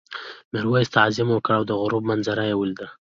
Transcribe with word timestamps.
میرويس 0.51 0.89
تعظیم 0.97 1.27
وکړ 1.31 1.53
او 1.59 1.63
د 1.67 1.71
غروب 1.81 2.03
منظره 2.11 2.43
یې 2.49 2.55
ولیده. 2.57 2.87